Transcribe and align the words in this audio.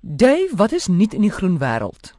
Dave, 0.00 0.56
wat 0.56 0.72
is 0.72 0.86
nuut 0.86 1.14
in 1.14 1.20
die 1.20 1.30
groen 1.30 1.58
wêreld? 1.58 2.14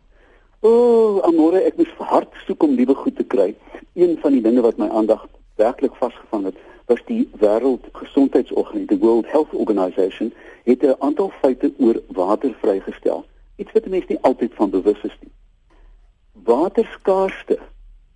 O, 0.59 0.69
oh, 0.69 1.23
amore, 1.25 1.63
ek 1.65 1.79
moes 1.81 1.93
hard 1.97 2.35
soek 2.45 2.61
om 2.61 2.75
nuwe 2.77 2.93
goed 2.93 3.15
te 3.17 3.23
kry. 3.25 3.55
Een 3.97 4.19
van 4.21 4.35
die 4.37 4.41
dinge 4.45 4.61
wat 4.61 4.77
my 4.77 4.85
aandag 4.93 5.23
werklik 5.57 5.95
vasgevang 5.97 6.45
het, 6.51 6.59
was 6.91 7.01
die 7.07 7.23
Wêreldgesondheidsorganisasie, 7.41 8.85
the 8.91 8.99
World 9.01 9.25
Health 9.33 9.55
Organization, 9.57 10.29
het 10.69 10.85
'n 10.85 10.93
aantal 10.99 11.31
feite 11.41 11.73
oor 11.79 11.97
water 12.13 12.53
vrygestel. 12.61 13.25
Iets 13.57 13.71
wat 13.73 13.85
mense 13.85 14.13
nie 14.13 14.21
altyd 14.21 14.53
van 14.53 14.69
bewus 14.69 15.01
is 15.01 15.17
nie. 15.21 15.33
Waterskaarste 16.43 17.57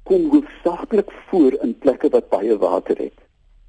kom 0.03 0.29
hoofsaaklik 0.29 1.11
voor 1.29 1.57
in 1.61 1.77
plekke 1.77 2.09
wat 2.09 2.29
baie 2.29 2.57
water 2.57 2.97
het. 2.97 3.17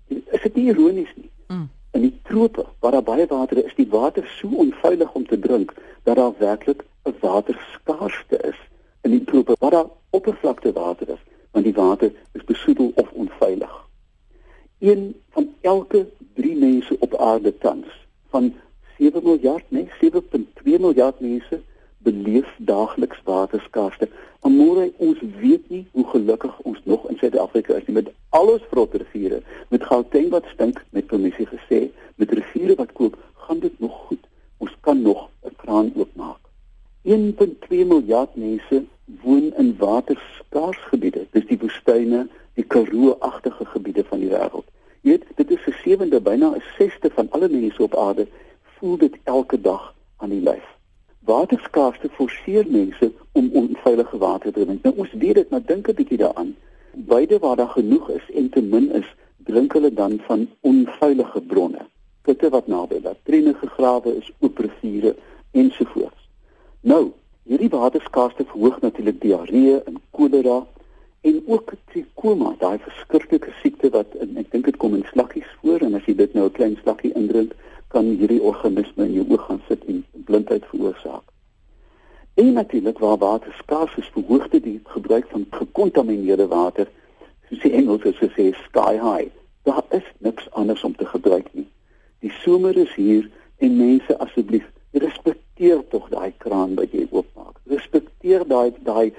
Is 0.09 0.43
dit 0.43 0.55
nie 0.55 0.67
ironies 0.67 1.13
nie? 1.17 1.31
Mm 1.49 1.76
in 1.97 2.03
die 2.03 2.19
trope 2.29 2.67
waar 2.81 2.93
daar 2.93 3.03
baie 3.03 3.27
water 3.27 3.57
is, 3.57 3.71
is 3.71 3.79
die 3.81 3.89
water 3.91 4.27
so 4.39 4.49
onveilig 4.65 5.13
om 5.13 5.27
te 5.27 5.39
drink 5.39 5.75
dat 6.05 6.17
daar 6.17 6.35
werklik 6.39 6.85
'n 7.05 7.15
waterskaarste 7.21 8.37
is 8.51 8.59
in 9.01 9.11
die 9.11 9.25
trope 9.25 9.57
waar 9.59 9.71
daar 9.71 9.91
oppervlakte 10.11 10.73
water 10.73 11.09
is, 11.09 11.23
want 11.51 11.65
die 11.65 11.75
water 11.75 12.13
is 12.33 12.45
besoedel 12.45 12.93
of 12.95 13.11
onveilig. 13.13 13.75
Een 14.79 15.15
van 15.31 15.55
elke 15.61 16.07
3 16.35 16.57
mense 16.57 16.97
op 16.99 17.15
aarde 17.15 17.59
tans 17.59 17.87
van 18.29 18.55
7 18.99 19.23
miljard, 19.23 19.65
nee, 19.69 19.89
7.2 20.01 20.79
miljard 20.79 21.21
mense 21.21 21.61
beleef 21.99 22.55
daagliks 22.59 23.21
waterskaarste. 23.25 24.09
Amore, 24.41 24.93
ons 24.97 25.19
weet 25.41 25.69
nie 25.69 25.87
hoe 25.93 26.07
gelukkig 26.07 26.59
ons 26.59 26.81
nog 26.85 27.09
in 27.09 27.17
Suid-Afrika 27.19 27.75
is 27.75 27.87
nie 27.87 27.95
met 27.95 28.13
alles 28.29 28.63
vrotter 28.71 28.99
riviere, 28.99 29.43
met 29.66 29.66
Gauteng 29.89 30.29
wat 30.35 30.47
stink, 30.53 30.85
met 30.91 31.07
kommissie 31.07 31.47
gesê, 31.47 31.81
met 32.21 32.33
riviere 32.39 32.75
wat 32.81 32.93
kook, 32.93 33.17
gaan 33.47 33.61
dit 33.65 33.81
nog 33.81 33.95
goed. 34.07 34.23
Ons 34.57 34.77
kan 34.81 35.03
nog 35.03 35.29
'n 35.45 35.57
kraan 35.57 35.93
oopmaak. 35.97 36.43
1.2 37.03 37.85
miljard 37.85 38.37
mense 38.37 38.85
woon 39.23 39.53
in 39.57 39.77
waterskaars 39.79 40.79
gebiede. 40.91 41.27
Dis 41.31 41.47
die 41.47 41.59
woestyne, 41.59 42.29
die 42.55 42.65
Karoo-agtige 42.65 43.65
gebiede 43.65 44.05
van 44.05 44.19
die 44.19 44.31
wêreld. 44.31 44.69
Jy 45.01 45.11
weet, 45.11 45.25
dit 45.35 45.51
is 45.51 45.67
'n 45.67 45.77
sewende, 45.83 46.21
byna 46.21 46.49
'n 46.55 46.63
sesde 46.79 47.11
van 47.11 47.31
alle 47.31 47.49
mense 47.49 47.83
op 47.83 47.97
aarde 47.97 48.27
voel 48.79 48.97
dit 48.97 49.15
elke 49.25 49.61
dag 49.61 49.95
aan 50.17 50.31
die 50.31 50.43
lyf 50.43 50.77
waterskaarste 51.27 52.09
forceer 52.09 52.67
mense 52.69 53.13
om 53.33 53.51
onveilige 53.53 54.19
water 54.19 54.53
te 54.53 54.65
drink. 54.65 54.83
Nou 54.83 54.95
ons 54.97 55.13
weet 55.13 55.35
dit, 55.35 55.51
maar 55.51 55.65
dink 55.67 55.89
'n 55.89 55.95
bietjie 55.95 56.23
daaraan. 56.23 56.55
Beide 56.93 57.39
waar 57.39 57.57
daar 57.57 57.75
genoeg 57.79 58.11
is 58.11 58.31
en 58.35 58.49
te 58.51 58.63
min 58.63 58.93
is, 58.93 59.09
drink 59.47 59.73
hulle 59.73 59.93
dan 59.93 60.19
van 60.27 60.49
onveilige 60.61 61.41
bronne. 61.41 61.87
Putte 62.27 62.51
wat 62.51 62.67
naby 62.67 63.01
latrine 63.03 63.55
gegrawe 63.55 64.17
is, 64.17 64.31
oop 64.41 64.59
riviere 64.59 65.15
ensovoorts. 65.51 66.29
Nou, 66.81 67.13
hierdie 67.47 67.71
waterskaarste 67.71 68.45
verhoog 68.51 68.81
natuurlik 68.83 69.21
diarree 69.23 69.79
en 69.83 70.01
kolera 70.11 70.65
en 71.27 71.39
ook 71.47 71.73
trikoma, 71.93 72.55
daai 72.59 72.79
verskriklike 72.83 73.55
siekte 73.61 73.91
wat 73.95 74.19
en 74.23 74.37
ek 74.43 74.51
dink 74.51 74.67
dit 74.71 74.77
kom 74.83 74.95
in 74.99 75.07
slakkies 75.13 75.49
voor 75.63 75.87
en 75.87 75.95
as 75.99 76.05
jy 76.07 76.15
dit 76.19 76.35
nou 76.35 76.47
'n 76.47 76.59
klein 76.59 76.77
slakkie 76.83 77.15
indrink, 77.15 77.55
kan 77.95 78.05
hierdie 78.05 78.43
organisme 78.43 79.07
in 79.07 79.17
jou 79.19 79.27
oog 79.31 79.47
gaan 79.47 79.63
sit 79.69 79.85
en 79.87 80.05
blindheid 80.27 80.65
veroorsaak. 80.71 81.23
En 82.35 82.53
natuurlik 82.53 82.99
waar 82.99 83.19
water 83.19 83.53
skaars 83.59 83.95
is, 83.97 84.11
verhoog 84.13 84.49
dit 84.49 84.63
die 84.63 84.81
gebruik 84.85 85.27
van 85.31 85.47
gekontamineerde 85.51 86.47
water, 86.47 86.89
soos 87.49 87.63
die 87.63 87.73
Engelse 87.73 88.13
sê 88.19 88.53
sky 88.65 88.95
high. 88.99 89.31
Daar 89.67 89.85
is 89.91 90.07
niks 90.19 90.51
anders 90.53 90.85
om 90.85 90.95
te 90.97 91.07
gebruik 91.07 91.49
nie. 91.53 91.67
Die 92.23 92.33
somer 92.43 92.77
is 92.77 92.95
hier 92.95 93.31
en 93.59 93.77
mense 93.77 94.19
asseblief 94.19 94.67
respekteer 94.93 95.83
tog 95.89 96.09
daai 96.09 96.33
kraan 96.39 96.75
wat 96.79 96.93
jy 96.93 97.07
oopmaak. 97.11 97.59
Respekteer 97.71 98.47
daai 98.49 98.73
daai 98.87 99.13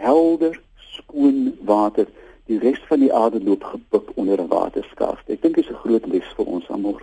helder 0.00 0.60
skoon 0.94 1.54
water. 1.68 2.08
Die 2.48 2.58
res 2.62 2.80
van 2.88 3.02
die 3.04 3.12
aarde 3.12 3.40
loop 3.44 3.64
gebuk 3.64 4.12
onder 4.16 4.40
'n 4.40 4.48
waterskaarste. 4.48 5.32
Ek 5.32 5.42
dink 5.42 5.54
dit 5.54 5.64
is 5.64 5.70
'n 5.70 5.82
groot 5.84 6.06
les 6.06 6.28
vir 6.36 6.46
ons 6.46 6.68
almal. 6.68 6.98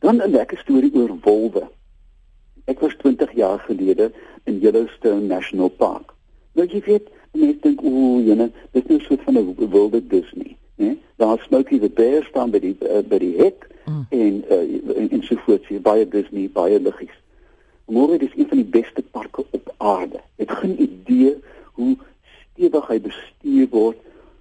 Dan 0.00 0.22
'n 0.22 0.30
lekker 0.30 0.58
storie 0.58 0.94
oor 0.94 1.12
wolwe. 1.22 1.68
Ek 2.64 2.80
was 2.80 2.96
20 2.96 3.32
jaar 3.32 3.58
gelede 3.58 4.12
in 4.44 4.58
Yellowstone 4.58 5.26
National 5.26 5.68
Park. 5.68 6.14
Nou 6.52 6.66
jy 6.66 6.80
weet, 6.80 7.08
mense 7.36 7.60
dink 7.60 7.82
o, 7.82 8.20
jene, 8.24 8.50
dit 8.72 8.82
is 8.84 8.90
nou 8.90 9.00
so 9.04 9.16
van 9.24 9.38
'n 9.38 9.70
wilde 9.70 10.06
Disney, 10.06 10.56
né? 10.76 10.96
Daar 11.16 11.38
Smokey 11.46 11.78
the 11.78 11.88
Bear 11.88 12.24
staan 12.24 12.50
by 12.50 12.60
die 12.60 12.76
uh, 12.80 13.02
by 13.08 13.18
die 13.18 13.36
hek 13.36 13.68
mm. 13.84 14.06
en 14.08 14.44
uh, 14.50 14.96
en, 14.96 15.10
en 15.10 15.22
so 15.22 15.36
voort, 15.44 15.68
jy 15.68 15.80
baie 15.80 16.08
Disney, 16.08 16.48
baie 16.52 16.80
liggies. 16.80 17.16
Môre 17.86 18.18
is 18.18 18.34
een 18.36 18.48
van 18.48 18.58
die 18.58 18.70
beste 18.80 19.02
parke 19.02 19.44
op 19.50 19.74
aarde. 19.76 20.20
Ek 20.36 20.48
het 20.48 20.58
geen 20.58 20.80
idee 20.82 21.36
hoe 21.78 21.96
stewig 22.50 22.88
hy 22.88 23.00
bestuur 23.00 23.68
word, 23.70 24.00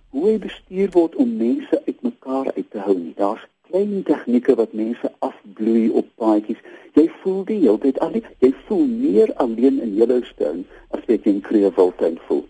hoe 0.09 0.23
hy 0.29 0.37
bestuur 0.39 0.89
word 0.95 1.15
om 1.15 1.35
mense 1.37 1.81
uitmekaar 1.85 2.51
uit 2.55 2.69
te 2.71 2.79
hou 2.79 2.97
nie. 2.97 3.13
Daar's 3.19 3.43
klein 3.69 4.03
tegnieke 4.03 4.55
wat 4.55 4.73
mense 4.73 5.11
afbloei 5.19 5.89
op 5.89 6.09
paadjies. 6.15 6.61
Jy 6.95 7.05
voel 7.21 7.43
die 7.45 7.59
hele 7.65 7.77
tyd 7.83 7.99
alleen. 7.99 8.25
Jy 8.39 8.51
voel 8.67 8.85
meer 8.87 9.33
alleen 9.43 9.81
in 9.83 9.95
Yellowstone 9.99 10.63
as 10.89 11.05
wat 11.05 11.25
jy 11.27 11.37
in 11.37 11.41
Creeville 11.45 12.13
voel. 12.27 12.45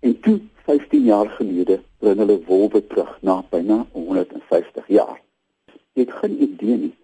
En 0.00 0.20
toe 0.20 0.40
15 0.66 1.04
jaar 1.04 1.30
gelede 1.38 1.80
bring 1.98 2.18
hulle 2.18 2.38
wolwe 2.46 2.86
terug 2.86 3.18
na 3.20 3.44
byna 3.50 3.86
150 3.92 4.88
jaar. 4.88 5.20
Jy 5.92 6.04
het 6.04 6.12
geen 6.20 6.42
idee 6.42 6.76
nie. 6.76 6.94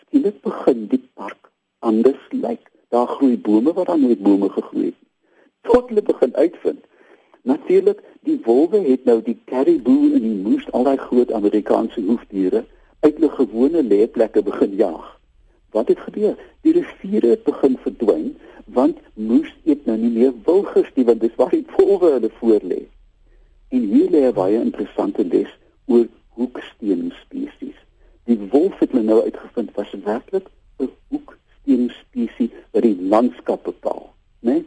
Skielik 0.00 0.40
begin 0.42 0.86
die 0.86 1.02
park 1.14 1.50
anders 1.78 2.26
lyk. 2.30 2.70
Daar 2.88 3.06
groei 3.06 3.38
bome 3.38 3.72
wat 3.72 3.86
daar 3.86 3.98
nooit 3.98 4.22
bome 4.22 4.50
gegroei 4.50 4.84
het. 4.84 5.00
Tot 5.60 5.88
hulle 5.88 6.02
begin 6.02 6.36
uitvind 6.36 6.84
Natuurlik, 7.44 7.98
die 8.20 8.40
wolwe 8.44 8.78
het 8.86 9.04
nou 9.04 9.18
die 9.22 9.36
caribou 9.44 10.14
en 10.16 10.22
die 10.24 10.36
moose, 10.46 10.70
al 10.72 10.86
daai 10.86 10.96
groot 10.96 11.32
Amerikaanse 11.36 12.00
hoefdiere, 12.06 12.62
uit 13.04 13.18
hulle 13.18 13.28
gewone 13.36 13.82
lêplekke 13.84 14.40
begin 14.46 14.72
jaag. 14.78 15.10
Wat 15.74 15.88
het 15.88 15.98
gebeur? 15.98 16.36
Die 16.62 16.72
riviere 16.72 17.34
het 17.34 17.42
begin 17.42 17.78
verdwyn 17.82 18.36
want 18.64 18.98
moes 19.14 19.50
eet 19.64 19.86
nou 19.86 19.96
nie 19.98 20.10
meer 20.10 20.32
wilgers 20.46 20.90
nie 20.94 21.04
want 21.08 21.20
dis 21.20 21.34
waar 21.36 21.50
die 21.50 21.64
wolwe 21.76 22.12
hulle 22.12 22.30
voor 22.38 22.62
lê. 22.62 22.78
En 23.74 23.88
hier 23.90 24.10
lê 24.10 24.20
'n 24.28 24.36
baie 24.36 24.60
interessante 24.60 25.24
les 25.24 25.50
oor 25.86 26.06
hoeksteen 26.38 27.12
spesies. 27.22 27.78
Die 28.30 28.38
wolf 28.54 28.78
het 28.78 28.92
nou 28.92 29.18
uitgevind 29.22 29.74
was 29.74 29.90
werklik 30.04 30.46
'n 30.78 30.90
hoeksteen 31.08 31.90
spesies 31.98 32.54
wat 32.70 32.82
die 32.82 32.96
landskap 33.00 33.64
bepaal, 33.64 34.14
né? 34.40 34.62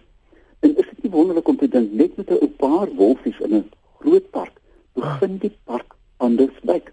En 0.59 0.77
is 0.77 0.89
dit 0.91 1.03
nie 1.03 1.11
wonderlik 1.11 1.47
om 1.47 1.57
te 1.57 1.67
dink 1.67 1.91
net 1.91 2.17
met 2.17 2.29
'n 2.29 2.55
paar 2.57 2.87
wolfies 2.95 3.39
in 3.39 3.55
'n 3.55 3.69
groot 3.99 4.29
park 4.29 4.55
begin 4.93 5.37
die 5.37 5.55
park 5.63 5.95
anders 6.17 6.57
lyk 6.61 6.91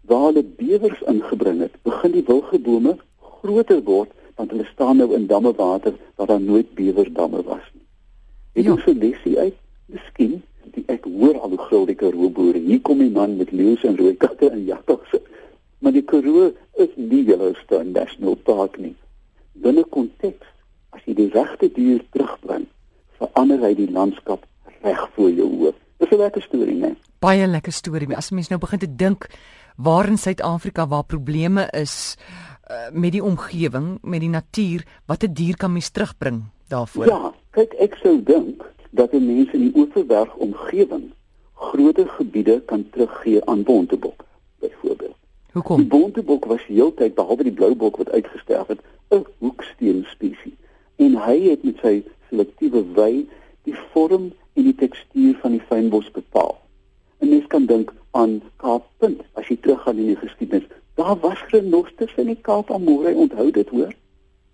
waar 0.00 0.24
hulle 0.24 0.44
bewers 0.44 1.02
ingebring 1.02 1.60
het, 1.60 1.82
begin 1.82 2.12
die 2.12 2.24
wilgebome 2.26 2.96
groter 3.42 3.82
word 3.84 4.10
want 4.36 4.54
hulle 4.54 4.66
staan 4.72 4.96
nou 5.02 5.10
in 5.14 5.26
damme 5.26 5.52
water 5.58 5.94
waar 6.16 6.30
daar 6.30 6.40
nooit 6.40 6.74
bewersdamme 6.74 7.42
was 7.44 7.66
nie. 7.74 7.84
Ek 8.56 8.64
ja. 8.66 8.76
sê 8.84 8.94
lesie 8.96 9.36
uit, 9.38 9.58
miskien 9.92 10.40
die 10.72 10.84
ek 10.92 11.04
hoor 11.04 11.38
al 11.44 11.52
hoe 11.52 11.64
gril 11.66 11.86
die 11.88 11.98
Karoo 11.98 12.30
boere. 12.32 12.60
Hier 12.62 12.80
kom 12.86 13.02
die 13.02 13.12
man 13.12 13.36
met 13.36 13.52
leeu's 13.52 13.84
en 13.84 13.98
rooi 13.98 14.14
katte 14.16 14.48
en 14.50 14.64
jagtogse. 14.64 15.20
Maar 15.84 15.96
die 15.96 16.04
Karoo 16.06 16.52
is 16.80 16.92
nie 16.96 17.24
Yellowstone 17.28 17.92
National 17.92 18.38
Park 18.46 18.78
nie. 18.80 18.94
Binne 19.62 19.84
konteks, 19.92 20.46
as 20.96 21.04
jy 21.04 21.16
die 21.18 21.28
regte 21.34 21.68
dier 21.76 22.00
terugbring, 22.14 22.68
verander 23.20 23.60
hy 23.66 23.74
die 23.78 23.90
landskap 23.92 24.46
reg 24.82 25.02
voor 25.16 25.30
jou 25.30 25.48
oë. 25.48 25.74
Dis 26.02 26.10
'n 26.10 26.18
lekker 26.18 26.42
storie, 26.42 26.78
né? 26.78 26.96
Baie 27.20 27.46
lekker 27.46 27.72
storie. 27.72 28.16
As 28.16 28.30
mens 28.30 28.48
nou 28.48 28.58
begin 28.58 28.78
te 28.78 28.96
dink 28.96 29.28
waar 29.76 30.08
in 30.08 30.18
Suid-Afrika 30.18 30.88
waar 30.88 31.04
probleme 31.04 31.68
is 31.72 32.16
met 32.92 33.12
die 33.12 33.22
omgewing, 33.24 33.98
met 34.02 34.20
die 34.20 34.28
natuur, 34.28 34.84
wat 35.06 35.22
'n 35.22 35.32
dier 35.32 35.56
kan 35.56 35.72
mens 35.72 35.90
terugbring 35.90 36.42
daarvoor? 36.68 37.06
Ja, 37.06 37.34
kyk 37.50 37.72
ek 37.72 37.94
sou 37.94 38.22
dink 38.22 38.64
dat 38.90 39.12
mense 39.12 39.52
in 39.52 39.60
die 39.60 39.76
Oeverberg 39.76 40.34
omgewing 40.34 41.12
groter 41.54 42.08
gebiede 42.08 42.60
kan 42.60 42.90
teruggee 42.90 43.44
aan 43.44 43.62
bontebok 43.62 44.24
byvoorbeeld. 44.58 45.16
Hoekom? 45.52 45.76
Die 45.76 45.86
bontebok 45.86 46.44
was 46.44 46.64
heeltyd 46.66 47.14
behalwe 47.14 47.42
die 47.42 47.52
bloubok 47.52 47.96
wat 47.96 48.10
uitgesterf 48.10 48.66
het, 48.66 48.80
'n 49.08 49.26
hoeksteen 49.38 50.04
spesies. 50.10 50.58
En 50.96 51.16
hy 51.16 51.40
het 51.50 51.62
met 51.62 51.78
sy 51.82 52.04
selektiewe 52.28 52.84
wy 52.94 53.26
die 53.62 53.76
vorm 53.92 54.32
en 54.52 54.64
die 54.64 54.74
tekstuur 54.74 55.38
van 55.40 55.50
die 55.50 55.64
fynbos 55.68 56.10
bepaal. 56.10 56.58
'n 57.20 57.28
Mens 57.28 57.46
kan 57.46 57.66
dink 57.66 57.92
aan 58.10 58.42
Kaappunt 58.56 59.20
as 59.32 59.48
jy 59.48 59.56
teruggaan 59.56 59.98
in 59.98 60.06
die 60.06 60.16
geskiedenis. 60.16 60.68
Daar 60.94 61.16
was 61.20 61.44
renosters 61.48 62.14
in 62.16 62.26
die 62.26 62.38
Kaap 62.40 62.70
Amore, 62.70 63.14
onthou 63.14 63.50
dit 63.50 63.68
hoor. 63.68 63.94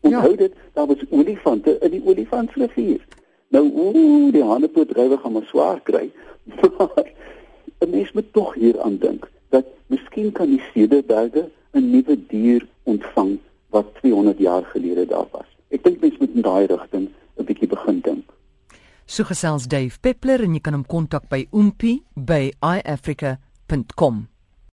Onthou 0.00 0.30
ja. 0.30 0.36
dit, 0.36 0.54
daar 0.72 0.86
was 0.86 1.04
olifante 1.10 1.78
in 1.78 1.90
die 1.90 2.02
Olifantsrivier. 2.04 3.04
Nou 3.48 3.64
ooh, 3.72 4.32
die 4.32 4.44
hanepootdrywe 4.44 5.18
gaan 5.18 5.32
maar 5.32 5.48
swaar 5.50 5.80
kry. 5.80 6.10
Maar 6.78 7.12
'n 7.78 7.90
mens 7.90 8.12
moet 8.12 8.32
tog 8.32 8.54
hier 8.54 8.80
aan 8.80 8.96
dink 8.98 9.30
dat 9.48 9.66
miskien 9.86 10.32
kan 10.32 10.48
die 10.50 10.62
Cederberge 10.72 11.50
'n 11.72 11.90
nuwe 11.90 12.16
dier 12.26 12.66
ontvang 12.82 13.38
wat 13.68 13.94
200 14.00 14.38
jaar 14.38 14.64
gelede 14.64 15.06
daar 15.06 15.26
was. 15.30 15.46
ek 15.68 15.84
dink 15.84 16.00
mense 16.00 16.16
moet 16.18 16.34
in 16.34 16.42
daai 16.42 16.66
rigting 16.66 17.08
'n 17.36 17.44
bietjie 17.44 17.68
begin 17.68 18.00
dink. 18.00 18.24
So 19.06 19.24
gesels 19.24 19.68
Dave 19.68 20.00
Peppler 20.00 20.42
en 20.44 20.54
jy 20.54 20.60
kan 20.60 20.74
hom 20.76 20.86
kontak 20.86 21.28
by 21.28 21.46
oompie 21.50 22.02
by 22.14 22.52
iafrica.com. 22.60 24.28